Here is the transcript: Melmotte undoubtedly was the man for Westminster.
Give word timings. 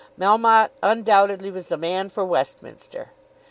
Melmotte 0.19 0.71
undoubtedly 0.81 1.51
was 1.51 1.67
the 1.67 1.77
man 1.77 2.09
for 2.09 2.25
Westminster. 2.25 3.11